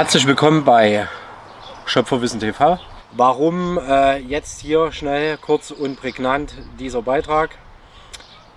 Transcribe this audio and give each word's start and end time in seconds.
Herzlich 0.00 0.26
willkommen 0.26 0.64
bei 0.64 1.06
Schöpferwissen 1.84 2.40
TV. 2.40 2.78
Warum 3.12 3.76
äh, 3.76 4.16
jetzt 4.16 4.62
hier 4.62 4.92
schnell, 4.92 5.36
kurz 5.36 5.70
und 5.72 6.00
prägnant 6.00 6.54
dieser 6.78 7.02
Beitrag? 7.02 7.50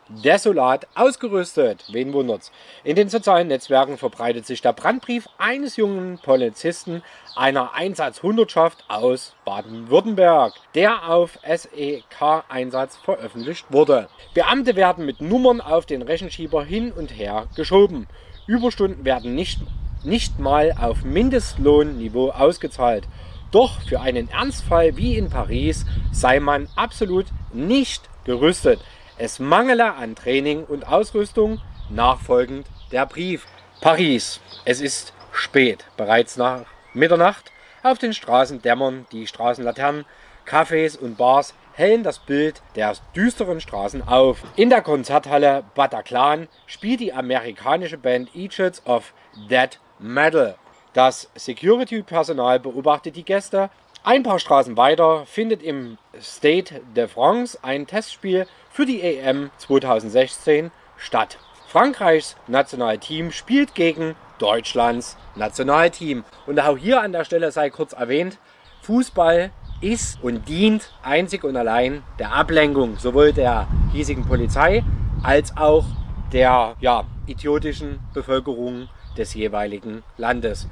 desolat 0.09 0.87
ausgerüstet. 0.95 1.85
Wen 1.91 2.13
wundert's? 2.13 2.51
In 2.83 2.95
den 2.95 3.09
sozialen 3.09 3.47
Netzwerken 3.47 3.97
verbreitet 3.97 4.45
sich 4.45 4.61
der 4.61 4.73
Brandbrief 4.73 5.27
eines 5.37 5.75
jungen 5.75 6.19
Polizisten 6.19 7.03
einer 7.35 7.73
Einsatzhundertschaft 7.73 8.85
aus 8.87 9.35
Baden-Württemberg, 9.45 10.53
der 10.75 11.09
auf 11.09 11.39
SEK-Einsatz 11.43 12.97
veröffentlicht 12.97 13.65
wurde. 13.69 14.09
Beamte 14.33 14.75
werden 14.75 15.05
mit 15.05 15.21
Nummern 15.21 15.61
auf 15.61 15.85
den 15.85 16.01
Rechenschieber 16.01 16.63
hin 16.63 16.91
und 16.91 17.11
her 17.11 17.47
geschoben. 17.55 18.07
Überstunden 18.47 19.03
werden 19.03 19.35
nicht 19.35 19.59
nicht 20.07 20.39
mal 20.39 20.73
auf 20.79 21.03
Mindestlohnniveau 21.03 22.31
ausgezahlt. 22.31 23.07
Doch 23.51 23.81
für 23.81 24.01
einen 24.01 24.29
Ernstfall 24.29 24.97
wie 24.97 25.17
in 25.17 25.29
Paris 25.29 25.85
sei 26.11 26.39
man 26.39 26.67
absolut 26.75 27.27
nicht 27.53 28.09
gerüstet. 28.23 28.79
Es 29.17 29.39
mangele 29.39 29.93
an 29.93 30.15
Training 30.15 30.63
und 30.63 30.87
Ausrüstung. 30.87 31.61
Nachfolgend 31.89 32.67
der 32.91 33.05
Brief. 33.05 33.45
Paris. 33.81 34.39
Es 34.65 34.81
ist 34.81 35.13
spät. 35.31 35.85
Bereits 35.97 36.37
nach 36.37 36.65
Mitternacht. 36.93 37.51
Auf 37.83 37.99
den 37.99 38.13
Straßen 38.13 38.61
dämmern 38.61 39.05
die 39.11 39.27
Straßenlaternen. 39.27 40.05
Cafés 40.47 40.97
und 40.97 41.17
Bars 41.17 41.53
hellen 41.73 42.03
das 42.03 42.19
Bild 42.19 42.61
der 42.75 42.93
düsteren 43.15 43.61
Straßen 43.61 44.07
auf. 44.07 44.43
In 44.55 44.69
der 44.69 44.81
Konzerthalle 44.81 45.63
Bataclan 45.75 46.47
spielt 46.65 46.99
die 46.99 47.13
amerikanische 47.13 47.97
Band 47.97 48.35
Egypts 48.35 48.85
of 48.85 49.13
Dead 49.49 49.79
Metal. 49.99 50.55
Das 50.93 51.29
Security-Personal 51.35 52.59
beobachtet 52.59 53.15
die 53.15 53.23
Gäste. 53.23 53.69
Ein 54.03 54.23
paar 54.23 54.39
Straßen 54.39 54.77
weiter 54.77 55.25
findet 55.25 55.61
im 55.61 55.97
State 56.21 56.81
de 56.95 57.07
France 57.07 57.59
ein 57.61 57.87
Testspiel 57.87 58.47
für 58.71 58.85
die 58.85 59.01
EM 59.01 59.51
2016 59.57 60.71
statt. 60.97 61.37
Frankreichs 61.67 62.37
Nationalteam 62.47 63.31
spielt 63.31 63.75
gegen 63.75 64.15
Deutschlands 64.39 65.17
Nationalteam. 65.35 66.23
Und 66.45 66.59
auch 66.59 66.77
hier 66.77 67.01
an 67.01 67.11
der 67.11 67.25
Stelle 67.25 67.51
sei 67.51 67.69
kurz 67.69 67.93
erwähnt, 67.93 68.37
Fußball 68.83 69.51
ist 69.81 70.23
und 70.23 70.47
dient 70.47 70.93
einzig 71.03 71.43
und 71.43 71.55
allein 71.55 72.03
der 72.17 72.33
Ablenkung 72.33 72.97
sowohl 72.97 73.33
der 73.33 73.67
hiesigen 73.91 74.25
Polizei 74.25 74.83
als 75.23 75.55
auch 75.57 75.85
der 76.31 76.75
ja, 76.79 77.03
idiotischen 77.25 77.99
Bevölkerung 78.13 78.89
des 79.17 79.33
jeweiligen 79.33 80.03
Landes. 80.17 80.67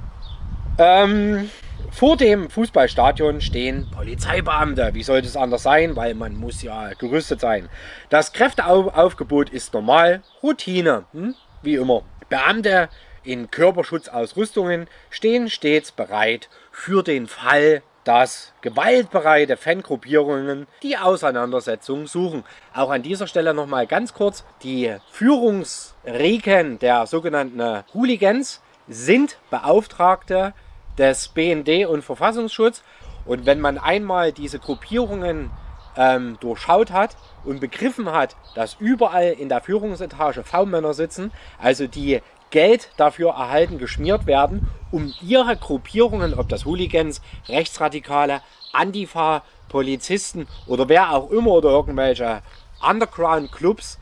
Ähm, 0.78 1.50
vor 1.90 2.16
dem 2.16 2.50
Fußballstadion 2.50 3.40
stehen 3.40 3.88
Polizeibeamte. 3.90 4.90
Wie 4.92 5.02
sollte 5.02 5.28
es 5.28 5.36
anders 5.36 5.62
sein? 5.62 5.96
Weil 5.96 6.14
man 6.14 6.36
muss 6.36 6.62
ja 6.62 6.90
gerüstet 6.98 7.40
sein. 7.40 7.68
Das 8.10 8.32
Kräfteaufgebot 8.32 9.50
ist 9.50 9.72
normal, 9.72 10.22
Routine, 10.42 11.04
hm? 11.12 11.34
wie 11.62 11.76
immer. 11.76 12.02
Beamte 12.28 12.88
in 13.22 13.50
Körperschutzausrüstungen 13.50 14.88
stehen 15.10 15.48
stets 15.48 15.92
bereit 15.92 16.48
für 16.70 17.02
den 17.02 17.26
Fall, 17.26 17.82
dass 18.06 18.52
gewaltbereite 18.60 19.56
Fangruppierungen 19.56 20.68
die 20.84 20.96
Auseinandersetzung 20.96 22.06
suchen. 22.06 22.44
Auch 22.72 22.90
an 22.90 23.02
dieser 23.02 23.26
Stelle 23.26 23.52
nochmal 23.52 23.88
ganz 23.88 24.14
kurz, 24.14 24.44
die 24.62 24.94
Führungsriken 25.10 26.78
der 26.78 27.06
sogenannten 27.08 27.82
Hooligans 27.92 28.62
sind 28.86 29.38
Beauftragte 29.50 30.54
des 30.96 31.28
BND 31.28 31.86
und 31.86 32.02
Verfassungsschutz. 32.02 32.84
Und 33.24 33.44
wenn 33.44 33.58
man 33.60 33.76
einmal 33.76 34.30
diese 34.30 34.60
Gruppierungen 34.60 35.50
ähm, 35.96 36.36
durchschaut 36.38 36.92
hat 36.92 37.16
und 37.44 37.58
begriffen 37.58 38.12
hat, 38.12 38.36
dass 38.54 38.76
überall 38.78 39.32
in 39.32 39.48
der 39.48 39.62
Führungsetage 39.62 40.44
V-Männer 40.44 40.94
sitzen, 40.94 41.32
also 41.60 41.88
die 41.88 42.20
Geld 42.56 42.88
dafür 42.96 43.32
erhalten, 43.32 43.76
geschmiert 43.76 44.26
werden, 44.26 44.66
um 44.90 45.12
ihre 45.20 45.58
Gruppierungen, 45.58 46.32
ob 46.32 46.48
das 46.48 46.64
Hooligans, 46.64 47.20
Rechtsradikale, 47.50 48.40
Antifa, 48.72 49.42
Polizisten 49.68 50.48
oder 50.66 50.88
wer 50.88 51.12
auch 51.12 51.30
immer 51.30 51.50
oder 51.50 51.68
irgendwelche 51.68 52.40
Underground-Clubs, 52.80 53.98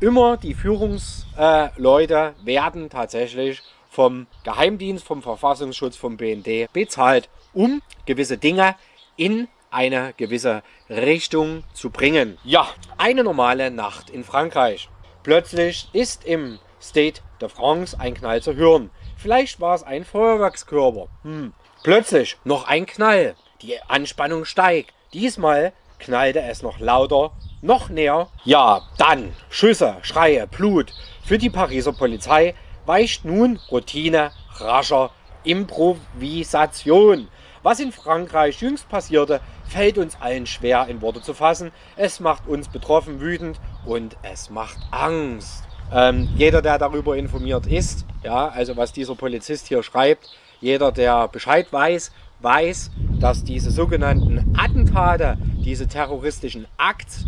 immer 0.00 0.38
die 0.38 0.54
Führungsleute 0.54 2.34
werden 2.42 2.88
tatsächlich 2.88 3.60
vom 3.90 4.26
Geheimdienst, 4.42 5.04
vom 5.04 5.20
Verfassungsschutz, 5.20 5.98
vom 5.98 6.16
BND 6.16 6.72
bezahlt, 6.72 7.28
um 7.52 7.82
gewisse 8.06 8.38
Dinge 8.38 8.74
in 9.18 9.48
eine 9.70 10.14
gewisse 10.16 10.62
Richtung 10.88 11.62
zu 11.74 11.90
bringen. 11.90 12.38
Ja, 12.42 12.68
eine 12.96 13.22
normale 13.22 13.70
Nacht 13.70 14.08
in 14.08 14.24
Frankreich. 14.24 14.88
Plötzlich 15.22 15.90
ist 15.92 16.24
im 16.24 16.58
State 16.80 17.22
de 17.40 17.48
France 17.48 17.98
ein 17.98 18.14
Knall 18.14 18.42
zu 18.42 18.54
hören. 18.54 18.90
Vielleicht 19.16 19.60
war 19.60 19.74
es 19.74 19.82
ein 19.82 20.04
Feuerwerkskörper. 20.04 21.08
Hm. 21.22 21.52
Plötzlich 21.82 22.36
noch 22.44 22.66
ein 22.66 22.86
Knall. 22.86 23.34
Die 23.62 23.80
Anspannung 23.82 24.44
steigt. 24.44 24.94
Diesmal 25.12 25.72
knallte 25.98 26.40
es 26.42 26.62
noch 26.62 26.78
lauter, 26.78 27.32
noch 27.60 27.88
näher. 27.88 28.28
Ja, 28.44 28.82
dann 28.98 29.34
Schüsse, 29.50 29.96
Schreie, 30.02 30.46
Blut. 30.46 30.92
Für 31.24 31.38
die 31.38 31.50
Pariser 31.50 31.92
Polizei 31.92 32.54
weicht 32.86 33.24
nun 33.24 33.58
Routine, 33.70 34.32
rascher 34.54 35.10
Improvisation. 35.44 37.28
Was 37.62 37.80
in 37.80 37.92
Frankreich 37.92 38.60
jüngst 38.60 38.88
passierte, 38.88 39.40
fällt 39.64 39.98
uns 39.98 40.16
allen 40.20 40.46
schwer 40.46 40.86
in 40.88 41.02
Worte 41.02 41.20
zu 41.20 41.34
fassen. 41.34 41.72
Es 41.96 42.20
macht 42.20 42.46
uns 42.46 42.68
betroffen, 42.68 43.20
wütend 43.20 43.60
und 43.84 44.16
es 44.22 44.50
macht 44.50 44.78
Angst. 44.90 45.67
Ähm, 45.92 46.28
jeder, 46.36 46.62
der 46.62 46.78
darüber 46.78 47.16
informiert 47.16 47.66
ist, 47.66 48.04
ja, 48.22 48.48
also 48.48 48.76
was 48.76 48.92
dieser 48.92 49.14
Polizist 49.14 49.68
hier 49.68 49.82
schreibt, 49.82 50.28
jeder, 50.60 50.92
der 50.92 51.28
Bescheid 51.28 51.72
weiß, 51.72 52.12
weiß, 52.40 52.90
dass 53.20 53.44
diese 53.44 53.70
sogenannten 53.70 54.54
Attentate, 54.58 55.38
diese 55.64 55.86
terroristischen 55.86 56.66
Akte, 56.76 57.24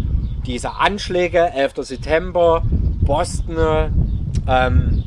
diese 0.47 0.73
Anschläge, 0.77 1.51
11. 1.55 1.75
September, 1.87 2.63
Boston, 3.03 4.23
ähm, 4.49 5.05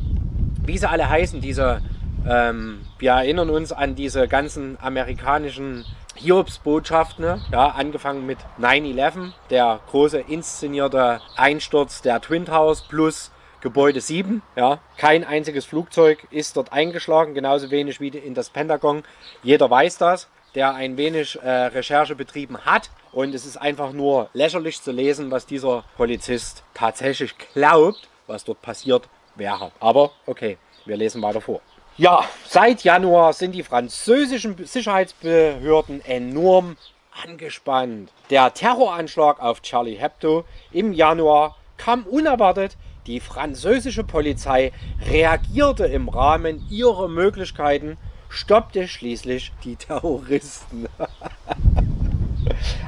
wie 0.66 0.78
sie 0.78 0.90
alle 0.90 1.10
heißen, 1.10 1.42
diese, 1.42 1.82
ähm, 2.28 2.82
wir 3.00 3.12
erinnern 3.12 3.50
uns 3.50 3.72
an 3.72 3.96
diese 3.96 4.28
ganzen 4.28 4.78
amerikanischen 4.82 5.86
Hiobsbotschaften, 6.16 7.42
ja, 7.52 7.68
angefangen 7.70 8.26
mit 8.26 8.38
9-11, 8.60 9.34
der 9.50 9.80
große 9.90 10.20
inszenierte 10.20 11.20
Einsturz 11.36 12.02
der 12.02 12.22
Twin 12.22 12.46
Towers 12.46 12.84
plus 12.84 13.32
Gebäude 13.64 14.02
7. 14.02 14.42
Ja. 14.58 14.80
Kein 14.98 15.24
einziges 15.24 15.64
Flugzeug 15.66 16.28
ist 16.32 16.58
dort 16.58 16.74
eingeschlagen, 16.74 17.34
genauso 17.34 17.72
wenig 17.72 18.02
wie 18.02 18.10
in 18.10 18.34
das 18.34 18.50
Pentagon. 18.50 19.04
Jeder 19.42 19.70
weiß 19.70 19.98
das, 19.98 20.28
der 20.54 20.76
ein 20.76 20.98
wenig 20.98 21.40
äh, 21.42 21.50
Recherche 21.50 22.14
betrieben 22.14 22.58
hat. 22.66 22.92
Und 23.14 23.34
es 23.34 23.46
ist 23.46 23.56
einfach 23.56 23.94
nur 23.94 24.30
lächerlich 24.34 24.82
zu 24.82 24.92
lesen, 24.92 25.32
was 25.32 25.46
dieser 25.46 25.86
Polizist 25.96 26.64
tatsächlich 26.74 27.36
glaubt, 27.54 28.10
was 28.28 28.44
dort 28.44 28.62
passiert 28.62 29.08
wäre. 29.36 29.72
Aber 29.80 30.12
okay, 30.26 30.58
wir 30.84 30.98
lesen 30.98 31.22
weiter 31.22 31.40
vor. 31.40 31.62
Ja, 31.96 32.26
seit 32.46 32.84
Januar 32.84 33.32
sind 33.32 33.54
die 33.54 33.64
französischen 33.64 34.58
Sicherheitsbehörden 34.66 36.04
enorm 36.04 36.76
angespannt. 37.24 38.12
Der 38.30 38.54
Terroranschlag 38.54 39.40
auf 39.40 39.62
Charlie 39.62 39.96
Hebdo 39.96 40.44
im 40.74 40.92
Januar 40.92 41.56
kam 41.78 42.04
unerwartet. 42.04 42.76
Die 43.08 43.20
französische 43.20 44.06
Polizei 44.06 44.72
reagierte 45.10 45.86
im 45.86 46.08
Rahmen 46.08 46.66
ihrer 46.70 47.10
Möglichkeiten, 47.10 47.98
stoppte 48.30 48.88
schließlich 48.88 49.52
die 49.66 49.76
Terroristen. 49.76 50.88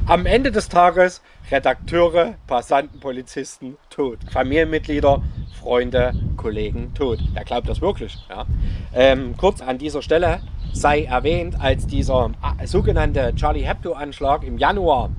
Am 0.07 0.25
Ende 0.25 0.51
des 0.51 0.69
Tages 0.69 1.21
Redakteure, 1.51 2.35
Passanten, 2.47 3.00
Polizisten 3.00 3.77
tot. 3.89 4.19
Familienmitglieder 4.31 5.21
Freunde, 5.59 6.13
Kollegen 6.38 6.94
tot. 6.94 7.19
Wer 7.33 7.44
glaubt 7.44 7.68
das 7.68 7.81
wirklich? 7.81 8.18
Ja? 8.29 8.45
Ähm, 8.94 9.35
kurz 9.35 9.61
an 9.61 9.77
dieser 9.77 10.01
Stelle 10.01 10.39
sei 10.71 11.03
erwähnt, 11.03 11.59
als 11.59 11.88
dieser 11.88 12.31
äh, 12.57 12.68
sogenannte 12.68 13.33
Charlie 13.35 13.65
Hebdo-Anschlag 13.65 14.44
im 14.44 14.57
Januar 14.57 15.09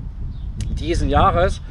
diesen 0.69 1.09
Jahres 1.09 1.61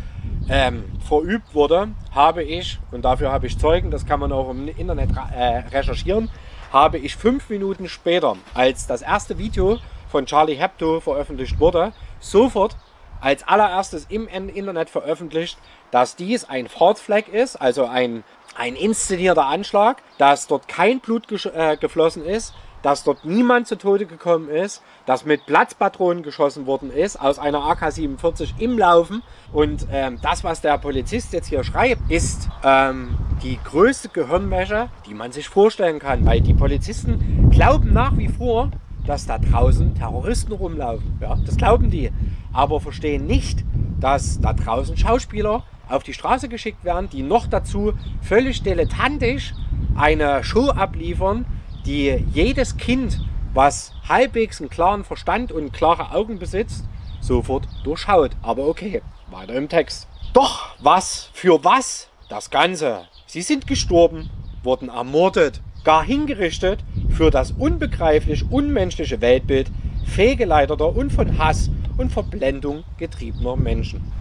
ähm, 0.49 0.85
verübt 1.07 1.55
wurde, 1.55 1.89
habe 2.13 2.43
ich, 2.43 2.79
und 2.91 3.05
dafür 3.05 3.33
habe 3.33 3.47
ich 3.47 3.59
Zeugen, 3.59 3.91
das 3.91 4.07
kann 4.07 4.21
man 4.21 4.33
auch 4.33 4.51
im 4.51 4.69
Internet 4.69 5.11
äh, 5.35 5.59
recherchieren, 5.75 6.31
habe 6.73 6.99
ich 6.99 7.17
fünf 7.17 7.49
Minuten 7.49 7.89
später, 7.89 8.37
als 8.55 8.87
das 8.87 9.03
erste 9.03 9.39
Video 9.39 9.79
von 10.11 10.27
Charlie 10.27 10.55
Hebdo 10.55 11.01
veröffentlicht 11.01 11.59
wurde, 11.59 11.93
sofort 12.21 12.77
als 13.21 13.47
allererstes 13.49 14.07
im 14.09 14.29
Internet 14.29 14.91
veröffentlicht, 14.91 15.59
dass 15.91 16.17
dies 16.17 16.45
ein 16.45 16.69
Fahrtfleck 16.69 17.29
ist, 17.29 17.57
also 17.57 17.87
ein 17.87 18.25
ein 18.57 18.75
inszenierter 18.75 19.47
Anschlag, 19.47 20.03
dass 20.19 20.47
dort 20.47 20.69
kein 20.69 21.01
Blut 21.01 21.31
äh, 21.47 21.77
geflossen 21.77 22.25
ist, 22.25 22.55
dass 22.87 23.03
dort 23.03 23.25
niemand 23.25 23.67
zu 23.67 23.77
Tode 23.77 24.07
gekommen 24.07 24.49
ist, 24.49 24.81
dass 25.07 25.25
mit 25.25 25.45
Platzpatronen 25.45 26.23
geschossen 26.23 26.67
worden 26.67 26.93
ist 26.93 27.21
aus 27.21 27.41
einer 27.41 27.65
AK-47 27.65 28.61
im 28.61 28.79
Laufen. 28.79 29.25
Und 29.53 29.89
ähm, 29.91 30.19
das, 30.23 30.45
was 30.45 30.61
der 30.61 30.79
Polizist 30.79 31.33
jetzt 31.33 31.49
hier 31.49 31.65
schreibt, 31.65 32.09
ist 32.09 32.49
ähm, 32.63 33.19
die 33.43 33.59
größte 33.65 34.09
Gehirnwäsche, 34.11 34.89
die 35.05 35.15
man 35.15 35.33
sich 35.33 35.49
vorstellen 35.49 35.99
kann, 35.99 36.25
weil 36.27 36.41
die 36.41 36.55
Polizisten 36.55 37.51
glauben 37.51 37.93
nach 37.93 38.17
wie 38.17 38.29
vor, 38.29 38.71
dass 39.05 39.27
da 39.27 39.39
draußen 39.39 39.97
Terroristen 39.97 40.53
rumlaufen. 40.53 41.19
Ja, 41.21 41.35
das 41.45 41.57
glauben 41.57 41.91
die, 41.91 42.13
aber 42.53 42.79
verstehen 42.79 43.27
nicht, 43.27 43.65
dass 43.99 44.41
da 44.41 44.53
draußen 44.53 44.97
Schauspieler 44.97 45.65
auf 45.89 46.05
die 46.05 46.15
Straße 46.15 46.49
geschickt 46.49 46.85
werden, 46.85 47.09
die 47.11 47.25
noch 47.25 47.49
dazu 47.49 47.95
völlig 48.23 48.63
dilettantisch 48.63 49.55
eine 49.97 50.45
Show 50.45 50.71
abliefern, 50.71 51.47
die 51.87 52.25
jedes 52.33 52.77
Kind, 52.77 53.21
was 53.55 53.93
halbwegs 54.09 54.61
einen 54.61 54.71
klaren 54.71 55.05
Verstand 55.05 55.53
und 55.53 55.73
klare 55.73 56.11
Augen 56.11 56.39
besitzt, 56.39 56.85
sofort 57.21 57.67
durchschaut. 57.85 58.33
Aber 58.43 58.67
okay, 58.67 59.03
weiter 59.31 59.55
im 59.55 59.69
Text. 59.69 60.09
Doch 60.33 60.75
was 60.81 61.31
für 61.33 61.65
was 61.65 62.09
das 62.29 62.51
Ganze? 62.51 63.07
Sie 63.27 63.43
sind 63.43 63.67
gestorben, 63.67 64.29
wurden 64.63 64.89
ermordet, 64.89 65.63
gar 65.85 66.05
hingerichtet 66.05 66.85
für 67.09 67.31
das 67.31 67.53
unbegreiflich 67.53 68.45
unmenschliche 68.51 69.21
Weltbild 69.21 69.71
fehlgeleiteter 70.05 70.95
und 70.95 71.13
von 71.13 71.39
Hass 71.39 71.71
und 71.97 72.13
Verblendung 72.13 72.85
getriebener 72.99 73.57
Menschen. 73.57 74.13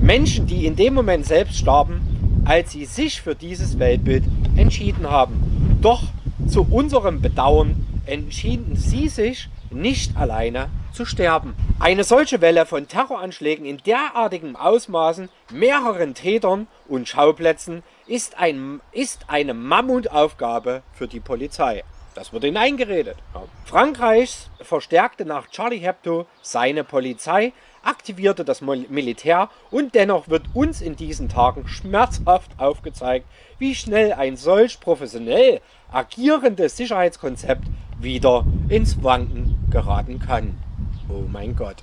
Menschen, 0.00 0.46
die 0.46 0.66
in 0.66 0.76
dem 0.76 0.94
Moment 0.94 1.26
selbst 1.26 1.58
starben, 1.58 2.42
als 2.44 2.72
sie 2.72 2.84
sich 2.86 3.20
für 3.20 3.34
dieses 3.34 3.78
Weltbild 3.78 4.24
entschieden 4.56 5.08
haben. 5.08 5.51
Doch 5.82 6.04
zu 6.46 6.64
unserem 6.70 7.20
Bedauern 7.20 7.84
entschieden 8.06 8.76
sie 8.76 9.08
sich 9.08 9.48
nicht 9.72 10.16
alleine 10.16 10.70
zu 10.92 11.04
sterben. 11.04 11.56
Eine 11.80 12.04
solche 12.04 12.40
Welle 12.40 12.66
von 12.66 12.86
Terroranschlägen 12.86 13.66
in 13.66 13.78
derartigem 13.78 14.54
Ausmaßen, 14.54 15.28
mehreren 15.50 16.14
Tätern 16.14 16.68
und 16.86 17.08
Schauplätzen 17.08 17.82
ist, 18.06 18.38
ein, 18.38 18.80
ist 18.92 19.24
eine 19.26 19.54
Mammutaufgabe 19.54 20.82
für 20.92 21.08
die 21.08 21.18
Polizei. 21.18 21.82
Das 22.14 22.32
wird 22.32 22.44
ihnen 22.44 22.58
eingeredet. 22.58 23.16
Frankreich 23.64 24.50
verstärkte 24.60 25.24
nach 25.24 25.48
Charlie 25.48 25.78
Hebdo 25.78 26.26
seine 26.42 26.84
Polizei 26.84 27.52
aktivierte 27.82 28.44
das 28.44 28.60
Militär 28.60 29.48
und 29.70 29.94
dennoch 29.94 30.28
wird 30.28 30.44
uns 30.54 30.80
in 30.80 30.96
diesen 30.96 31.28
Tagen 31.28 31.66
schmerzhaft 31.68 32.50
aufgezeigt, 32.58 33.26
wie 33.58 33.74
schnell 33.74 34.12
ein 34.12 34.36
solch 34.36 34.80
professionell 34.80 35.60
agierendes 35.90 36.76
Sicherheitskonzept 36.76 37.64
wieder 37.98 38.44
ins 38.68 39.02
Wanken 39.02 39.58
geraten 39.70 40.18
kann. 40.18 40.58
Oh 41.08 41.24
mein 41.30 41.56
Gott. 41.56 41.76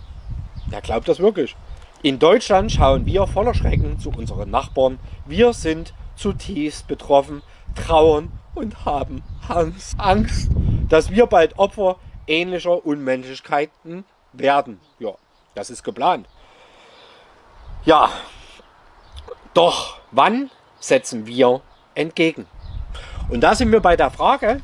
Wer 0.67 0.81
glaubt 0.81 1.07
das 1.07 1.19
wirklich? 1.19 1.55
In 2.01 2.19
Deutschland 2.19 2.71
schauen 2.71 3.05
wir 3.05 3.27
voller 3.27 3.53
Schrecken 3.53 3.99
zu 3.99 4.09
unseren 4.09 4.49
Nachbarn. 4.49 4.99
Wir 5.25 5.53
sind 5.53 5.93
zutiefst 6.15 6.87
betroffen, 6.87 7.41
trauern 7.75 8.31
und 8.55 8.85
haben 8.85 9.23
Angst, 9.97 10.49
dass 10.87 11.11
wir 11.11 11.25
bald 11.25 11.57
Opfer 11.57 11.97
ähnlicher 12.27 12.85
Unmenschlichkeiten 12.85 14.05
werden. 14.33 14.79
Ja, 14.99 15.15
das 15.55 15.69
ist 15.69 15.83
geplant. 15.83 16.27
Ja, 17.85 18.09
doch 19.53 19.97
wann 20.11 20.49
setzen 20.79 21.25
wir 21.25 21.61
entgegen? 21.95 22.45
Und 23.29 23.41
da 23.41 23.55
sind 23.55 23.71
wir 23.71 23.79
bei 23.79 23.95
der 23.95 24.11
Frage, 24.11 24.61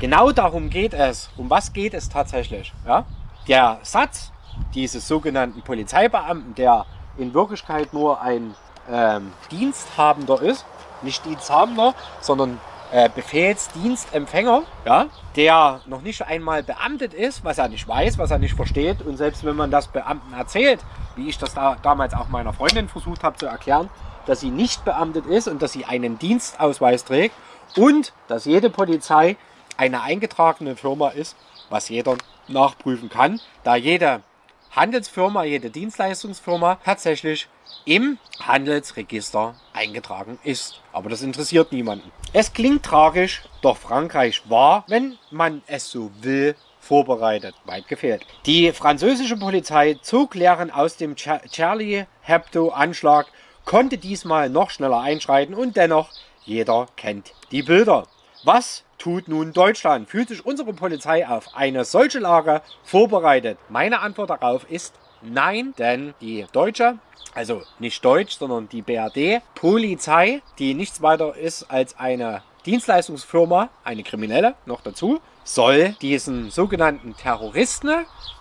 genau 0.00 0.32
darum 0.32 0.70
geht 0.70 0.94
es. 0.94 1.30
Um 1.36 1.48
was 1.50 1.72
geht 1.72 1.94
es 1.94 2.08
tatsächlich? 2.08 2.72
Ja? 2.86 3.04
Der 3.48 3.78
Satz 3.82 4.32
dieses 4.74 5.08
sogenannten 5.08 5.62
Polizeibeamten, 5.62 6.54
der 6.54 6.86
in 7.16 7.34
Wirklichkeit 7.34 7.92
nur 7.92 8.20
ein 8.20 8.54
ähm, 8.90 9.32
Diensthabender 9.50 10.40
ist, 10.42 10.64
nicht 11.02 11.24
Diensthabender, 11.24 11.94
sondern 12.20 12.60
äh, 12.92 13.08
Befehlsdienstempfänger, 13.08 14.62
ja, 14.84 15.06
der 15.34 15.80
noch 15.86 16.02
nicht 16.02 16.22
einmal 16.22 16.62
beamtet 16.62 17.14
ist, 17.14 17.44
was 17.44 17.58
er 17.58 17.68
nicht 17.68 17.88
weiß, 17.88 18.18
was 18.18 18.30
er 18.30 18.38
nicht 18.38 18.54
versteht. 18.54 19.02
Und 19.02 19.16
selbst 19.16 19.44
wenn 19.44 19.56
man 19.56 19.70
das 19.70 19.88
Beamten 19.88 20.34
erzählt, 20.34 20.80
wie 21.16 21.28
ich 21.28 21.38
das 21.38 21.54
da 21.54 21.76
damals 21.82 22.14
auch 22.14 22.28
meiner 22.28 22.52
Freundin 22.52 22.88
versucht 22.88 23.24
habe 23.24 23.36
zu 23.36 23.46
erklären, 23.46 23.88
dass 24.26 24.40
sie 24.40 24.50
nicht 24.50 24.84
beamtet 24.84 25.26
ist 25.26 25.48
und 25.48 25.62
dass 25.62 25.72
sie 25.72 25.84
einen 25.84 26.18
Dienstausweis 26.18 27.04
trägt 27.04 27.34
und 27.76 28.12
dass 28.28 28.44
jede 28.44 28.70
Polizei 28.70 29.36
eine 29.76 30.02
eingetragene 30.02 30.76
Firma 30.76 31.08
ist, 31.08 31.34
was 31.70 31.88
jeder 31.88 32.16
nachprüfen 32.46 33.08
kann, 33.08 33.40
da 33.64 33.74
jede 33.74 34.20
Handelsfirma, 34.72 35.44
jede 35.44 35.70
Dienstleistungsfirma 35.70 36.78
tatsächlich 36.84 37.48
im 37.84 38.18
Handelsregister 38.40 39.54
eingetragen 39.72 40.38
ist. 40.44 40.80
Aber 40.92 41.10
das 41.10 41.22
interessiert 41.22 41.72
niemanden. 41.72 42.10
Es 42.32 42.52
klingt 42.52 42.84
tragisch, 42.84 43.42
doch 43.60 43.76
Frankreich 43.76 44.42
war, 44.48 44.84
wenn 44.88 45.18
man 45.30 45.62
es 45.66 45.90
so 45.90 46.10
will, 46.20 46.54
vorbereitet. 46.80 47.54
Weit 47.64 47.86
gefehlt. 47.88 48.26
Die 48.46 48.72
französische 48.72 49.36
Polizei 49.36 49.98
zog 50.02 50.34
Lehren 50.34 50.70
aus 50.70 50.96
dem 50.96 51.14
Charlie 51.14 52.06
Hebdo-Anschlag, 52.22 53.26
konnte 53.64 53.98
diesmal 53.98 54.50
noch 54.50 54.70
schneller 54.70 55.00
einschreiten 55.00 55.54
und 55.54 55.76
dennoch, 55.76 56.10
jeder 56.44 56.88
kennt 56.96 57.32
die 57.52 57.62
Bilder. 57.62 58.08
Was 58.44 58.82
tut 58.98 59.28
nun 59.28 59.52
Deutschland? 59.52 60.08
Fühlt 60.08 60.28
sich 60.28 60.44
unsere 60.44 60.72
Polizei 60.72 61.28
auf 61.28 61.54
eine 61.54 61.84
solche 61.84 62.18
Lage 62.18 62.62
vorbereitet? 62.82 63.58
Meine 63.68 64.00
Antwort 64.00 64.30
darauf 64.30 64.68
ist 64.68 64.94
nein, 65.22 65.74
denn 65.78 66.14
die 66.20 66.46
deutsche 66.52 66.98
also 67.34 67.62
nicht 67.78 68.04
Deutsch, 68.04 68.36
sondern 68.38 68.68
die 68.68 68.82
BRD, 68.82 69.42
Polizei, 69.54 70.42
die 70.58 70.74
nichts 70.74 71.02
weiter 71.02 71.36
ist 71.36 71.70
als 71.70 71.98
eine 71.98 72.42
Dienstleistungsfirma, 72.66 73.70
eine 73.84 74.02
kriminelle 74.02 74.54
noch 74.66 74.82
dazu, 74.82 75.20
soll 75.44 75.96
diesen 76.00 76.50
sogenannten 76.50 77.16
Terroristen, 77.16 77.90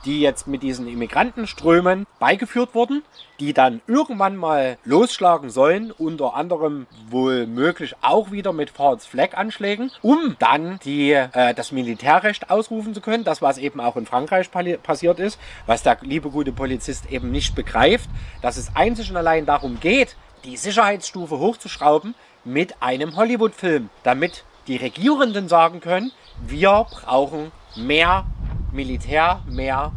die 0.05 0.22
jetzt 0.22 0.48
mit 0.48 0.63
diesen 0.63 0.88
Immigrantenströmen 0.88 2.08
beigeführt 2.20 2.74
wurden, 2.74 3.03
die 3.39 3.53
dann 3.53 3.81
irgendwann 3.88 4.36
mal 4.36 4.77
losschlagen 4.84 5.50
sollen, 5.50 5.91
unter 5.91 6.36
anderem 6.36 6.88
wohl 7.10 7.48
möglich 7.48 7.96
auch 8.01 8.31
wieder 8.31 8.53
mit 8.53 8.70
False 8.70 9.08
Flag 9.08 9.36
Anschlägen, 9.36 9.91
um 10.01 10.36
dann 10.39 10.79
die, 10.86 11.12
äh, 11.12 11.53
das 11.53 11.72
Militärrecht 11.72 12.50
ausrufen 12.50 12.93
zu 12.93 13.01
können, 13.01 13.24
das 13.24 13.41
was 13.41 13.58
eben 13.58 13.79
auch 13.79 13.96
in 13.96 14.05
Frankreich 14.05 14.50
passiert 14.51 15.20
ist, 15.20 15.39
was 15.65 15.84
der 15.84 15.98
liebe 16.01 16.29
gute 16.29 16.51
Polizist 16.51 17.12
eben 17.12 17.31
nicht 17.31 17.55
begreift, 17.55 18.10
dass 18.41 18.58
es 18.58 18.75
einzig 18.75 19.10
und 19.10 19.17
allein 19.17 19.46
darum 19.46 19.79
geht, 19.79 20.15
die 20.43 20.58
Sicherheitsstufe 20.58 21.38
hochzuschrauben 21.38 22.15
mit 22.43 22.81
einem 22.81 23.15
Hollywood-Film, 23.15 23.89
damit 24.03 24.43
die 24.67 24.77
Regierenden 24.77 25.48
sagen 25.48 25.81
können, 25.81 26.12
wir 26.48 26.86
brauchen 26.89 27.51
mehr 27.75 28.25
Militär, 28.71 29.41
mehr 29.48 29.91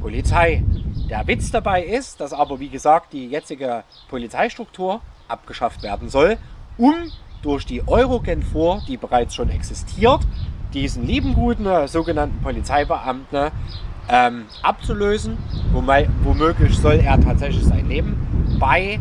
Polizei. 0.00 0.62
Der 1.08 1.26
Witz 1.26 1.50
dabei 1.50 1.84
ist, 1.84 2.20
dass 2.20 2.32
aber 2.32 2.60
wie 2.60 2.68
gesagt 2.68 3.12
die 3.12 3.28
jetzige 3.28 3.84
Polizeistruktur 4.08 5.00
abgeschafft 5.28 5.82
werden 5.82 6.08
soll, 6.08 6.38
um 6.78 6.94
durch 7.42 7.66
die 7.66 7.86
Eurogenfor, 7.86 8.82
die 8.86 8.96
bereits 8.96 9.34
schon 9.34 9.50
existiert, 9.50 10.20
diesen 10.74 11.06
lieben 11.06 11.34
guten 11.34 11.66
äh, 11.66 11.88
sogenannten 11.88 12.40
Polizeibeamten 12.42 13.50
ähm, 14.08 14.46
abzulösen. 14.62 15.38
Womöglich 15.72 16.78
soll 16.78 17.00
er 17.00 17.20
tatsächlich 17.20 17.64
sein 17.64 17.88
Leben 17.88 18.56
bei 18.60 19.00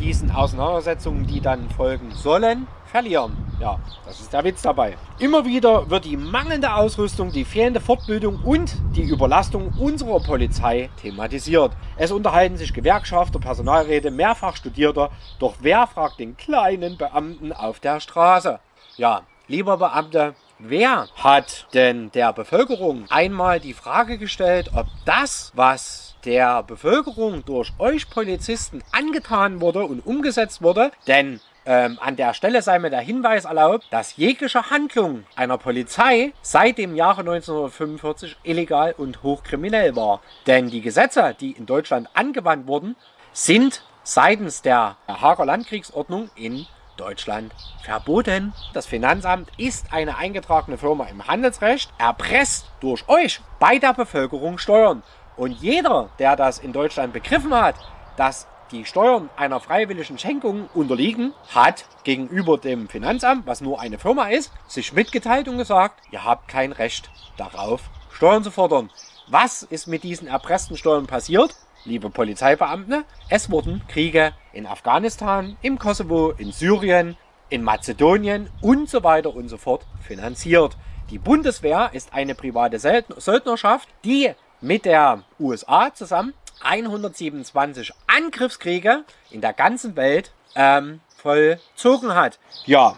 diesen 0.00 0.30
Auseinandersetzungen, 0.30 1.26
die 1.26 1.40
dann 1.40 1.68
folgen 1.70 2.10
sollen, 2.12 2.66
verlieren. 2.86 3.36
Ja, 3.60 3.78
das 4.06 4.20
ist 4.20 4.32
der 4.32 4.42
Witz 4.42 4.62
dabei. 4.62 4.96
Immer 5.18 5.44
wieder 5.44 5.88
wird 5.90 6.06
die 6.06 6.16
mangelnde 6.16 6.74
Ausrüstung, 6.74 7.30
die 7.30 7.44
fehlende 7.44 7.80
Fortbildung 7.80 8.40
und 8.42 8.74
die 8.96 9.02
Überlastung 9.02 9.72
unserer 9.78 10.20
Polizei 10.20 10.88
thematisiert. 11.00 11.72
Es 11.96 12.10
unterhalten 12.10 12.56
sich 12.56 12.72
Gewerkschafter, 12.72 13.38
Personalräte, 13.38 14.10
mehrfach 14.10 14.56
Studierter, 14.56 15.10
doch 15.38 15.54
wer 15.60 15.86
fragt 15.86 16.18
den 16.18 16.36
kleinen 16.36 16.96
Beamten 16.96 17.52
auf 17.52 17.78
der 17.78 18.00
Straße? 18.00 18.58
Ja, 18.96 19.22
lieber 19.46 19.76
Beamte, 19.76 20.34
Wer 20.62 21.08
hat 21.16 21.68
denn 21.72 22.10
der 22.12 22.34
Bevölkerung 22.34 23.06
einmal 23.08 23.60
die 23.60 23.72
Frage 23.72 24.18
gestellt, 24.18 24.72
ob 24.74 24.86
das, 25.06 25.52
was 25.54 26.09
der 26.24 26.62
Bevölkerung 26.62 27.44
durch 27.44 27.72
euch 27.78 28.10
Polizisten 28.10 28.82
angetan 28.92 29.60
wurde 29.60 29.84
und 29.84 30.00
umgesetzt 30.06 30.62
wurde, 30.62 30.90
denn 31.06 31.40
ähm, 31.66 31.98
an 32.00 32.16
der 32.16 32.34
Stelle 32.34 32.62
sei 32.62 32.78
mir 32.78 32.90
der 32.90 33.00
Hinweis 33.00 33.44
erlaubt, 33.44 33.86
dass 33.90 34.16
jegliche 34.16 34.70
Handlung 34.70 35.24
einer 35.36 35.58
Polizei 35.58 36.32
seit 36.42 36.78
dem 36.78 36.94
Jahre 36.94 37.20
1945 37.20 38.38
illegal 38.42 38.94
und 38.96 39.22
hochkriminell 39.22 39.94
war. 39.94 40.20
Denn 40.46 40.70
die 40.70 40.80
Gesetze, 40.80 41.36
die 41.38 41.52
in 41.52 41.66
Deutschland 41.66 42.08
angewandt 42.14 42.66
wurden, 42.66 42.96
sind 43.32 43.84
seitens 44.02 44.62
der 44.62 44.96
Hager 45.06 45.44
Landkriegsordnung 45.44 46.30
in 46.34 46.66
Deutschland 46.96 47.52
verboten. 47.82 48.52
Das 48.74 48.86
Finanzamt 48.86 49.50
ist 49.56 49.92
eine 49.92 50.16
eingetragene 50.16 50.76
Firma 50.76 51.06
im 51.06 51.26
Handelsrecht, 51.26 51.90
erpresst 51.98 52.66
durch 52.80 53.08
euch 53.08 53.40
bei 53.58 53.78
der 53.78 53.94
Bevölkerung 53.94 54.58
Steuern. 54.58 55.02
Und 55.40 55.52
jeder, 55.62 56.10
der 56.18 56.36
das 56.36 56.58
in 56.58 56.74
Deutschland 56.74 57.14
begriffen 57.14 57.54
hat, 57.54 57.74
dass 58.18 58.46
die 58.72 58.84
Steuern 58.84 59.30
einer 59.38 59.58
freiwilligen 59.58 60.18
Schenkung 60.18 60.68
unterliegen, 60.74 61.32
hat 61.48 61.86
gegenüber 62.04 62.58
dem 62.58 62.90
Finanzamt, 62.90 63.46
was 63.46 63.62
nur 63.62 63.80
eine 63.80 63.98
Firma 63.98 64.28
ist, 64.28 64.52
sich 64.68 64.92
mitgeteilt 64.92 65.48
und 65.48 65.56
gesagt, 65.56 66.02
ihr 66.10 66.26
habt 66.26 66.46
kein 66.46 66.72
Recht 66.72 67.08
darauf, 67.38 67.88
Steuern 68.12 68.44
zu 68.44 68.50
fordern. 68.50 68.90
Was 69.28 69.62
ist 69.62 69.86
mit 69.86 70.02
diesen 70.02 70.28
erpressten 70.28 70.76
Steuern 70.76 71.06
passiert? 71.06 71.56
liebe 71.86 72.10
Polizeibeamte, 72.10 73.04
es 73.30 73.50
wurden 73.50 73.80
Kriege 73.88 74.34
in 74.52 74.66
Afghanistan, 74.66 75.56
im 75.62 75.78
Kosovo, 75.78 76.34
in 76.36 76.52
Syrien, 76.52 77.16
in 77.48 77.62
Mazedonien 77.62 78.50
und 78.60 78.90
so 78.90 79.02
weiter 79.04 79.34
und 79.34 79.48
so 79.48 79.56
fort 79.56 79.86
finanziert. 80.06 80.76
Die 81.08 81.16
Bundeswehr 81.18 81.88
ist 81.94 82.12
eine 82.12 82.34
private 82.34 82.78
Söldnerschaft, 82.78 83.88
die 84.04 84.34
mit 84.60 84.84
der 84.84 85.22
USA 85.38 85.92
zusammen 85.94 86.34
127 86.62 87.92
Angriffskriege 88.06 89.04
in 89.30 89.40
der 89.40 89.52
ganzen 89.52 89.96
Welt 89.96 90.32
ähm, 90.54 91.00
vollzogen 91.16 92.14
hat. 92.14 92.38
Ja, 92.66 92.96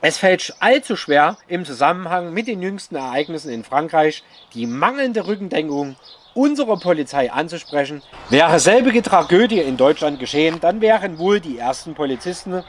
es 0.00 0.18
fällt 0.18 0.54
allzu 0.60 0.96
schwer, 0.96 1.36
im 1.48 1.64
Zusammenhang 1.64 2.32
mit 2.32 2.46
den 2.46 2.62
jüngsten 2.62 2.94
Ereignissen 2.94 3.50
in 3.50 3.64
Frankreich 3.64 4.22
die 4.54 4.66
mangelnde 4.66 5.26
Rückendenkung 5.26 5.96
unsere 6.34 6.76
Polizei 6.78 7.32
anzusprechen. 7.32 8.02
Wäre 8.30 8.60
selbige 8.60 9.02
Tragödie 9.02 9.60
in 9.60 9.76
Deutschland 9.76 10.20
geschehen, 10.20 10.60
dann 10.60 10.80
wären 10.80 11.18
wohl 11.18 11.40
die 11.40 11.58
ersten 11.58 11.94
Polizisten 11.94 12.62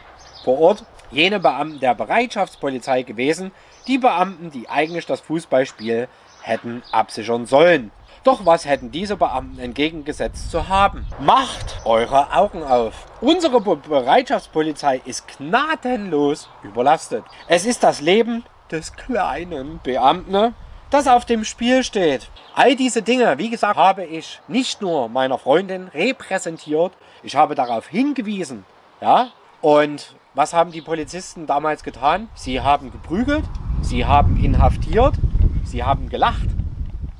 vor 0.43 0.60
Ort 0.60 0.84
jene 1.11 1.39
Beamten 1.39 1.79
der 1.79 1.95
Bereitschaftspolizei 1.95 3.03
gewesen, 3.03 3.51
die 3.87 3.97
Beamten, 3.97 4.51
die 4.51 4.69
eigentlich 4.69 5.05
das 5.05 5.21
Fußballspiel 5.21 6.07
hätten 6.41 6.83
absichern 6.91 7.45
sollen. 7.45 7.91
Doch 8.23 8.45
was 8.45 8.65
hätten 8.65 8.91
diese 8.91 9.15
Beamten 9.15 9.59
entgegengesetzt 9.59 10.51
zu 10.51 10.67
haben? 10.67 11.05
Macht 11.19 11.79
eure 11.85 12.33
Augen 12.33 12.63
auf. 12.63 13.05
Unsere 13.21 13.61
Bereitschaftspolizei 13.61 15.01
ist 15.05 15.25
gnadenlos 15.37 16.49
überlastet. 16.63 17.23
Es 17.47 17.65
ist 17.65 17.83
das 17.83 18.01
Leben 18.01 18.43
des 18.69 18.93
kleinen 18.93 19.79
Beamten, 19.83 20.53
das 20.89 21.07
auf 21.07 21.25
dem 21.25 21.45
Spiel 21.45 21.83
steht. 21.83 22.29
All 22.55 22.75
diese 22.75 23.01
Dinge, 23.01 23.37
wie 23.37 23.49
gesagt, 23.49 23.77
habe 23.77 24.03
ich 24.03 24.41
nicht 24.47 24.81
nur 24.81 25.07
meiner 25.07 25.37
Freundin 25.37 25.87
repräsentiert, 25.93 26.93
ich 27.23 27.35
habe 27.35 27.55
darauf 27.55 27.87
hingewiesen. 27.87 28.65
Ja? 29.01 29.29
Und 29.61 30.15
was 30.33 30.53
haben 30.53 30.71
die 30.71 30.81
Polizisten 30.81 31.48
damals 31.48 31.83
getan? 31.83 32.29
Sie 32.36 32.62
haben 32.62 32.91
geprügelt, 32.91 33.45
sie 33.81 34.05
haben 34.05 34.43
inhaftiert, 34.43 35.15
sie 35.63 35.83
haben 35.83 36.09
gelacht 36.09 36.48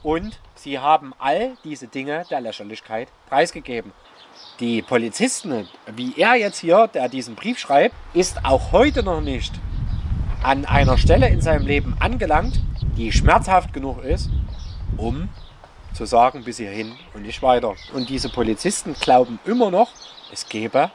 und 0.04 0.39
sie 0.56 0.80
haben 0.80 1.13
all 1.18 1.58
diese 1.63 1.88
Dinge 1.88 2.24
der 2.30 2.42
Lächerlichkeit 2.42 3.08
preisgegeben. 3.28 3.92
Die 4.60 4.82
Polizisten, 4.82 5.68
wie 5.88 6.13
er 6.18 6.36
jetzt 6.36 6.60
hier, 6.60 6.88
der 6.88 7.10
diesen 7.10 7.36
Brief 7.36 7.58
schreibt, 7.58 7.96
ist 8.13 8.46
auch 8.46 8.72
heute 8.72 9.04
noch 9.04 9.22
nicht 9.22 9.54
an 10.44 10.66
einer 10.66 10.98
Stelle 10.98 11.30
in 11.30 11.42
seinem 11.42 11.66
Leben 11.66 11.96
angelangt, 12.00 12.62
die 12.96 13.12
schmerzhaft 13.12 13.74
genug 13.74 14.04
ist, 14.04 14.30
um 14.98 15.30
zu 15.94 16.06
sagen, 16.06 16.44
bis 16.44 16.58
hierhin 16.58 16.94
und 17.13 17.24
nicht 17.24 17.42
weiter. 17.42 17.74
Und 17.94 18.10
diese 18.10 18.30
Polizisten 18.30 18.94
glauben 18.94 19.39
immer 19.46 19.72
noch, 19.72 19.89
es 20.32 20.48
gäbe 20.48 20.92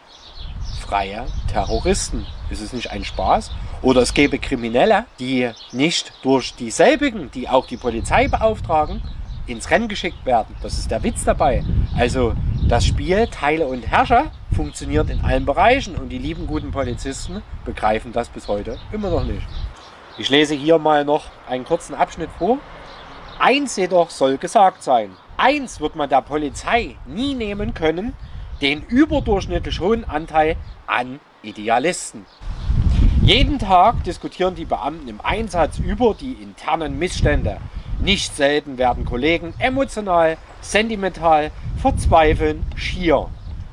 freie 0.85 1.27
Terroristen. 1.51 2.27
Ist 2.51 2.61
es 2.61 2.73
nicht 2.73 2.91
ein 2.91 3.05
Spaß? 3.05 3.51
Oder 3.83 4.03
es 4.03 4.15
gäbe 4.15 4.39
Kriminelle, 4.39 5.07
die 5.19 5.51
nicht 5.73 6.13
durch 6.23 6.55
dieselbigen, 6.55 7.31
die 7.31 7.49
auch 7.49 7.67
die 7.67 7.77
Polizei 7.77 8.29
beauftragen, 8.29 9.03
ins 9.47 9.71
Rennen 9.71 9.89
geschickt 9.89 10.25
werden. 10.25 10.55
Das 10.63 10.79
ist 10.79 10.91
der 10.91 11.03
Witz 11.03 11.25
dabei. 11.25 11.65
Also 11.97 12.35
das 12.69 12.87
Spiel 12.87 13.27
Teile 13.29 13.67
und 13.67 13.87
Herrscher 13.87 14.31
funktioniert 14.55 15.11
in 15.11 15.21
allen 15.21 15.45
Bereichen 15.45 15.97
und 15.97 16.11
die 16.11 16.19
lieben 16.19 16.47
guten 16.47 16.71
Polizisten 16.71 17.43
begreifen 17.65 18.13
das 18.13 18.29
bis 18.29 18.49
heute 18.49 18.79
immer 18.93 19.11
noch 19.11 19.25
nicht. 19.25 19.47
Ich 20.17 20.31
lese 20.31 20.55
hier 20.55 20.79
mal 20.79 21.05
noch 21.05 21.25
einen 21.49 21.65
kurzen 21.65 21.95
Abschnitt 21.95 22.31
vor. 22.39 22.59
Eins 23.39 23.77
jedoch 23.77 24.11
soll 24.11 24.39
gesagt 24.39 24.83
sein. 24.83 25.11
Eins 25.37 25.81
wird 25.81 25.97
man 25.97 26.09
der 26.09 26.23
Polizei 26.23 26.97
nie 27.07 27.35
nehmen 27.35 27.75
können, 27.75 28.15
den 28.65 28.83
überdurchschnittlich 28.89 29.79
hohen 29.79 30.05
Anteil 30.05 30.57
an 30.87 31.21
Idealisten. 31.43 32.25
Jeden 33.21 33.59
Tag 33.59 34.03
diskutieren 34.05 34.55
die 34.55 34.65
Beamten 34.65 35.07
im 35.07 35.21
Einsatz 35.21 35.79
über 35.79 36.15
die 36.15 36.33
internen 36.33 36.99
Missstände. 36.99 37.59
Nicht 38.01 38.35
selten 38.35 38.79
werden 38.79 39.05
Kollegen 39.05 39.53
emotional, 39.59 40.39
sentimental, 40.63 41.51
verzweifeln, 41.77 42.65
schier. 42.75 43.29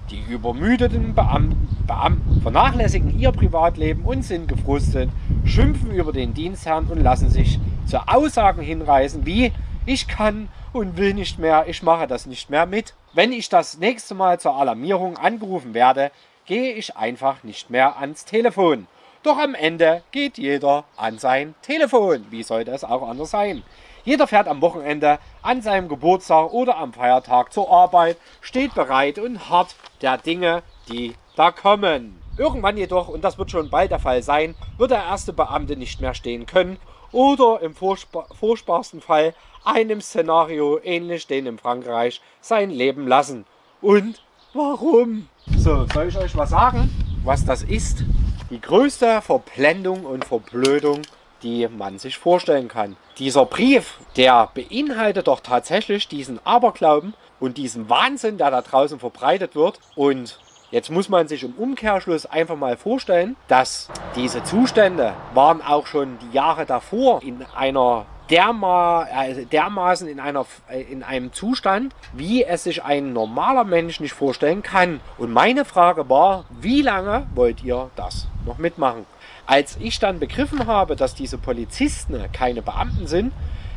Die 0.10 0.22
übermüdeten 0.30 1.16
Beamten, 1.16 1.70
Beamten 1.88 2.42
vernachlässigen 2.42 3.18
ihr 3.18 3.32
Privatleben 3.32 4.04
und 4.04 4.24
sind 4.24 4.50
gefrustet, 4.50 5.10
schimpfen 5.46 5.92
über 5.92 6.12
den 6.12 6.34
Dienstherrn 6.34 6.88
und 6.88 7.02
lassen 7.02 7.30
sich 7.30 7.62
zu 7.86 8.10
Aussagen 8.10 8.62
hinreißen 8.62 9.26
wie 9.26 9.54
ich 9.86 10.10
kann 10.10 10.50
und 10.74 10.98
will 10.98 11.14
nicht 11.14 11.40
mehr, 11.40 11.64
ich 11.68 11.82
mache 11.82 12.08
das 12.08 12.26
nicht 12.26 12.50
mehr 12.50 12.66
mit. 12.66 12.94
Wenn 13.14 13.34
ich 13.34 13.50
das 13.50 13.78
nächste 13.78 14.16
Mal 14.16 14.40
zur 14.40 14.56
Alarmierung 14.56 15.18
angerufen 15.18 15.74
werde, 15.74 16.12
gehe 16.46 16.72
ich 16.72 16.96
einfach 16.96 17.44
nicht 17.44 17.70
mehr 17.70 18.00
ans 18.00 18.24
Telefon. 18.24 18.88
Doch 19.22 19.38
am 19.38 19.54
Ende 19.54 20.02
geht 20.12 20.38
jeder 20.38 20.86
an 20.96 21.20
sein 21.20 21.54
Telefon. 21.62 22.26
Wie 22.30 22.44
sollte 22.44 22.72
es 22.72 22.86
auch 22.86 23.06
anders 23.06 23.32
sein? 23.32 23.64
Jeder 24.06 24.28
fährt 24.28 24.48
am 24.48 24.62
Wochenende 24.62 25.20
an 25.42 25.62
seinem 25.62 25.90
Geburtstag 25.90 26.54
oder 26.54 26.78
am 26.78 26.94
Feiertag 26.94 27.52
zur 27.52 27.70
Arbeit, 27.70 28.16
steht 28.40 28.74
bereit 28.76 29.20
und 29.20 29.50
hart 29.50 29.76
der 30.02 30.18
Dinge, 30.18 30.64
die 30.88 31.14
da 31.36 31.52
kommen. 31.52 32.18
Irgendwann 32.38 32.78
jedoch, 32.78 33.10
und 33.10 33.26
das 33.26 33.38
wird 33.38 33.52
schon 33.52 33.70
bald 33.70 33.92
der 33.92 34.00
Fall 34.00 34.24
sein, 34.24 34.56
wird 34.78 34.92
der 34.92 35.04
erste 35.04 35.34
Beamte 35.34 35.76
nicht 35.76 36.00
mehr 36.00 36.14
stehen 36.14 36.46
können 36.46 36.78
oder 37.12 37.60
im 37.62 37.76
furchtbarsten 37.76 39.02
Fall 39.02 39.34
einem 39.64 40.02
Szenario 40.02 40.80
ähnlich 40.84 41.28
dem 41.28 41.46
in 41.46 41.58
Frankreich 41.58 42.22
sein 42.42 42.70
Leben 42.70 43.08
lassen. 43.08 43.46
Und 43.82 44.22
warum? 44.54 45.28
So, 45.58 45.86
soll 45.94 46.08
ich 46.08 46.18
euch 46.18 46.36
was 46.36 46.50
sagen, 46.50 46.90
was 47.24 47.46
das 47.46 47.64
ist? 47.64 48.04
Die 48.50 48.60
größte 48.60 49.22
Verblendung 49.22 50.06
und 50.06 50.26
Verblödung, 50.26 51.04
die 51.44 51.68
man 51.68 52.00
sich 52.00 52.18
vorstellen 52.18 52.68
kann. 52.68 52.98
Dieser 53.18 53.46
Brief, 53.46 54.00
der 54.18 54.50
beinhaltet 54.54 55.28
doch 55.28 55.40
tatsächlich 55.40 56.08
diesen 56.08 56.40
Aberglauben 56.46 57.14
und 57.40 57.58
diesen 57.58 57.90
Wahnsinn, 57.90 58.38
der 58.38 58.52
da 58.52 58.62
draußen 58.62 59.00
verbreitet 59.00 59.56
wird. 59.56 59.80
Und 59.96 60.40
Jetzt 60.72 60.90
muss 60.90 61.10
man 61.10 61.28
sich 61.28 61.44
im 61.44 61.52
Umkehrschluss 61.56 62.26
einfach 62.26 62.56
mal 62.56 62.78
vorstellen, 62.78 63.36
dass 63.50 63.90
diese 64.16 64.42
Zustände 64.46 65.14
waren 65.34 65.62
auch 65.62 65.86
schon 65.86 66.18
die 66.20 66.34
Jahre 66.34 66.66
davor 66.66 67.22
in 67.22 67.46
einer 67.54 68.06
derma, 68.30 69.02
also 69.14 69.44
dermaßen 69.44 70.08
in, 70.08 70.22
einer, 70.22 70.46
äh, 70.70 70.82
in 70.84 71.04
einem 71.04 71.34
Zustand, 71.34 71.94
wie 72.14 72.46
es 72.46 72.64
sich 72.64 72.86
ein 72.86 73.12
normaler 73.12 73.66
Mensch 73.66 74.00
nicht 74.00 74.14
vorstellen 74.14 74.64
kann. 74.64 75.02
Und 75.18 75.34
meine 75.34 75.66
Frage 75.66 76.08
war, 76.08 76.46
wie 76.62 76.82
lange 76.82 77.28
wollt 77.36 77.62
ihr 77.66 77.90
das 77.98 78.30
noch 78.46 78.58
mitmachen? 78.58 79.06
Als 79.46 79.76
ich 79.82 80.00
dann 80.00 80.20
begriffen 80.20 80.68
habe, 80.68 80.96
dass 80.96 81.14
diese 81.14 81.38
Polizisten 81.38 82.18
keine 82.32 82.62
Beamten 82.62 83.08
sind, 83.08 83.34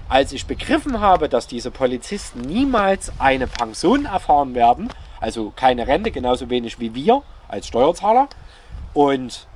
als 0.09 0.31
ich 0.31 0.47
begriffen 0.47 1.01
habe, 1.01 1.29
dass 1.29 1.49
diese 1.49 1.73
Polizisten 1.73 2.41
niemals 2.43 3.11
eine 3.19 3.49
Pension 3.49 4.05
erfahren 4.05 4.55
werden, 4.55 4.91
also 5.25 5.55
keine 5.57 5.87
Rente, 5.87 6.11
genauso 6.11 6.51
wenig 6.51 6.81
wie 6.81 6.95
wir 6.95 7.23
als 7.49 7.67
Steuerzahler, 7.67 8.29
und 8.93 9.47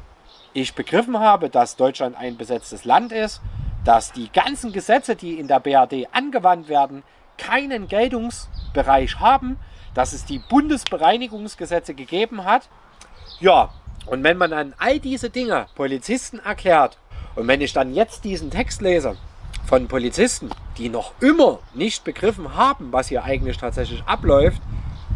ich 0.54 0.74
begriffen 0.74 1.18
habe, 1.20 1.50
dass 1.50 1.76
Deutschland 1.76 2.16
ein 2.16 2.38
besetztes 2.38 2.86
Land 2.86 3.12
ist, 3.12 3.42
dass 3.84 4.12
die 4.12 4.32
ganzen 4.32 4.72
Gesetze, 4.72 5.14
die 5.14 5.38
in 5.38 5.46
der 5.46 5.60
BRD 5.60 6.08
angewandt 6.10 6.70
werden, 6.70 7.02
keinen 7.36 7.86
Geltungsbereich 7.86 9.20
haben, 9.20 9.58
dass 9.92 10.14
es 10.14 10.24
die 10.24 10.38
Bundesbereinigungsgesetze 10.38 11.92
gegeben 11.92 12.44
hat. 12.44 12.70
Ja, 13.38 13.68
und 14.06 14.24
wenn 14.24 14.38
man 14.38 14.54
an 14.54 14.74
all 14.78 14.98
diese 15.00 15.28
Dinge 15.28 15.66
Polizisten 15.74 16.38
erklärt 16.38 16.96
und 17.36 17.46
wenn 17.46 17.60
ich 17.60 17.74
dann 17.74 17.94
jetzt 17.94 18.24
diesen 18.24 18.50
Text 18.50 18.80
lese 18.80 19.18
von 19.66 19.86
Polizisten, 19.86 20.48
die 20.78 20.88
noch 20.88 21.12
immer 21.20 21.58
nicht 21.74 22.04
begriffen 22.04 22.56
haben, 22.56 22.90
was 22.90 23.08
hier 23.08 23.22
eigentlich 23.24 23.58
tatsächlich 23.58 24.02
abläuft, 24.04 24.62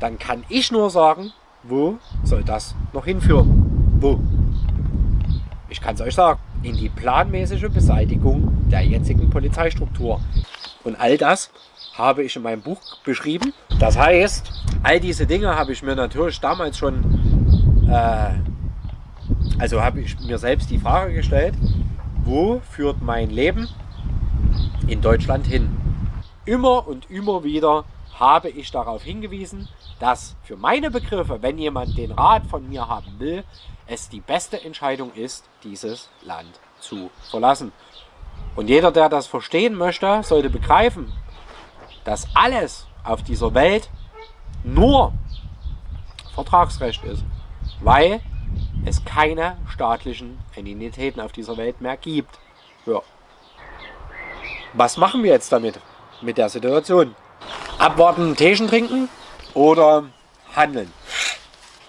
dann 0.03 0.19
kann 0.19 0.43
ich 0.49 0.73
nur 0.73 0.91
sagen, 0.91 1.33
wo 1.63 1.99
soll 2.25 2.43
das 2.43 2.75
noch 2.93 3.05
hinführen? 3.05 3.95
Wo? 4.01 4.19
Ich 5.69 5.81
kann 5.81 5.95
es 5.95 6.01
euch 6.01 6.15
sagen, 6.15 6.41
in 6.65 6.77
die 6.77 6.89
planmäßige 6.89 7.69
Beseitigung 7.73 8.69
der 8.69 8.83
jetzigen 8.83 9.31
Polizeistruktur. 9.31 10.21
Und 10.83 10.97
all 10.97 11.17
das 11.17 11.51
habe 11.95 12.25
ich 12.25 12.35
in 12.35 12.43
meinem 12.43 12.63
Buch 12.63 12.81
beschrieben. 13.05 13.53
Das 13.79 13.97
heißt, 13.97 14.65
all 14.83 14.99
diese 14.99 15.25
Dinge 15.27 15.55
habe 15.55 15.73
ich 15.73 15.85
mir 15.85 15.95
natürlich 15.95 16.41
damals 16.41 16.79
schon, 16.79 17.89
äh, 17.89 19.61
also 19.61 19.81
habe 19.81 20.01
ich 20.01 20.19
mir 20.19 20.39
selbst 20.39 20.69
die 20.71 20.79
Frage 20.79 21.15
gestellt, 21.15 21.55
wo 22.25 22.61
führt 22.69 23.01
mein 23.03 23.31
Leben 23.31 23.69
in 24.89 25.01
Deutschland 25.01 25.47
hin? 25.47 25.71
Immer 26.45 26.89
und 26.89 27.09
immer 27.09 27.45
wieder 27.45 27.85
habe 28.23 28.51
ich 28.51 28.71
darauf 28.71 29.03
hingewiesen, 29.03 29.69
dass 29.99 30.37
für 30.45 30.57
meine 30.57 30.93
Begriffe, 30.93 31.43
wenn 31.43 31.59
jemand 31.59 31.99
den 31.99 32.13
Rat 32.13 32.47
von 32.47 32.69
mir 32.69 32.87
haben 32.87 33.19
will, 33.19 33.43
es 33.89 34.09
die 34.09 34.21
beste 34.21 34.63
Entscheidung 34.63 35.13
ist, 35.15 35.45
dieses 35.65 36.09
Land 36.23 36.61
zu 36.79 37.11
verlassen. 37.29 37.73
Und 38.55 38.69
jeder, 38.69 38.93
der 38.93 39.09
das 39.09 39.27
verstehen 39.27 39.75
möchte, 39.75 40.23
sollte 40.23 40.51
begreifen, 40.51 41.13
dass 42.05 42.29
alles 42.33 42.87
auf 43.03 43.25
dieser 43.25 43.55
Welt 43.55 43.91
nur 44.63 45.13
Vertragsrecht 46.33 47.03
ist, 47.03 47.25
weil 47.81 48.21
es 48.85 49.05
keine 49.05 49.57
staatlichen 49.69 50.39
Entitäten 50.55 51.21
auf 51.21 51.33
dieser 51.33 51.57
Welt 51.57 51.81
mehr 51.81 51.97
gibt. 51.97 52.39
Ja. 52.87 53.03
Was 54.75 54.97
machen 54.97 55.25
wir 55.25 55.33
jetzt 55.33 55.51
damit, 55.51 55.81
mit 56.21 56.39
der 56.39 56.49
Situation? 56.49 57.17
Abwarten, 57.79 58.37
Teechen 58.37 58.69
trinken 58.69 59.09
oder 59.55 60.05
handeln? 60.55 60.93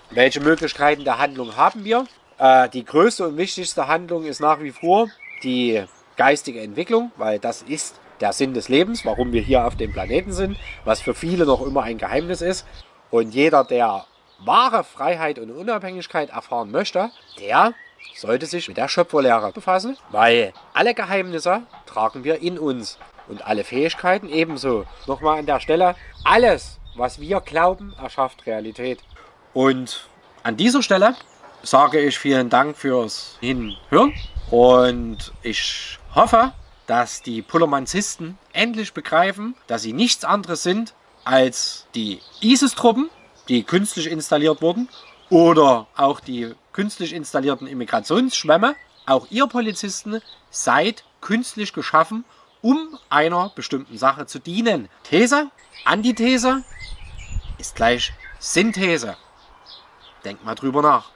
Welche 0.09 0.39
Möglichkeiten 0.39 1.03
der 1.03 1.17
Handlung 1.17 1.55
haben 1.55 1.83
wir? 1.83 2.05
Äh, 2.37 2.69
die 2.69 2.85
größte 2.85 3.27
und 3.27 3.37
wichtigste 3.37 3.87
Handlung 3.87 4.25
ist 4.25 4.39
nach 4.39 4.59
wie 4.59 4.71
vor 4.71 5.07
die 5.43 5.83
geistige 6.15 6.61
Entwicklung, 6.61 7.11
weil 7.17 7.39
das 7.39 7.61
ist 7.61 7.99
der 8.19 8.33
Sinn 8.33 8.53
des 8.53 8.69
Lebens, 8.69 9.05
warum 9.05 9.33
wir 9.33 9.41
hier 9.41 9.65
auf 9.65 9.75
dem 9.75 9.91
Planeten 9.91 10.31
sind, 10.31 10.57
was 10.85 11.01
für 11.01 11.13
viele 11.13 11.45
noch 11.45 11.61
immer 11.61 11.83
ein 11.83 11.97
Geheimnis 11.97 12.41
ist. 12.41 12.65
Und 13.11 13.33
jeder, 13.33 13.63
der 13.63 14.05
wahre 14.39 14.83
Freiheit 14.83 15.39
und 15.39 15.51
Unabhängigkeit 15.51 16.29
erfahren 16.29 16.71
möchte, 16.71 17.11
der 17.39 17.73
sollte 18.15 18.45
sich 18.45 18.67
mit 18.67 18.77
der 18.77 18.87
Schöpferlehre 18.87 19.51
befassen, 19.51 19.97
weil 20.11 20.53
alle 20.73 20.93
Geheimnisse 20.93 21.63
tragen 21.85 22.23
wir 22.23 22.41
in 22.41 22.59
uns 22.59 22.97
und 23.27 23.45
alle 23.45 23.63
Fähigkeiten 23.63 24.29
ebenso. 24.29 24.85
Nochmal 25.07 25.39
an 25.39 25.45
der 25.45 25.59
Stelle, 25.59 25.95
alles, 26.23 26.79
was 26.95 27.19
wir 27.19 27.41
glauben, 27.41 27.93
erschafft 28.01 28.45
Realität. 28.45 28.99
Und 29.53 30.07
an 30.43 30.57
dieser 30.57 30.81
Stelle 30.83 31.15
sage 31.61 31.99
ich 31.99 32.19
vielen 32.19 32.49
Dank 32.49 32.77
fürs 32.77 33.37
Hinhören 33.39 34.13
und 34.51 35.31
ich 35.41 35.99
hoffe, 36.13 36.51
dass 36.87 37.21
die 37.21 37.41
Pullermanzisten 37.41 38.37
endlich 38.51 38.93
begreifen, 38.93 39.55
dass 39.67 39.83
sie 39.83 39.93
nichts 39.93 40.25
anderes 40.25 40.63
sind 40.63 40.93
als 41.23 41.87
die 41.95 42.19
ISIS-Truppen, 42.41 43.09
die 43.47 43.63
künstlich 43.63 44.07
installiert 44.07 44.61
wurden, 44.61 44.89
oder 45.29 45.87
auch 45.95 46.19
die 46.19 46.53
künstlich 46.73 47.13
installierten 47.13 47.67
Immigrationsschwämme. 47.67 48.75
Auch 49.05 49.27
ihr 49.29 49.47
Polizisten 49.47 50.21
seid 50.49 51.03
künstlich 51.21 51.73
geschaffen, 51.73 52.25
um 52.63 52.97
einer 53.09 53.51
bestimmten 53.53 53.97
Sache 53.99 54.25
zu 54.25 54.39
dienen. 54.39 54.89
These, 55.03 55.51
Antithese 55.85 56.63
ist 57.59 57.75
gleich 57.75 58.13
Synthese. 58.39 59.15
Denkt 60.23 60.43
mal 60.43 60.55
drüber 60.55 60.81
nach. 60.81 61.11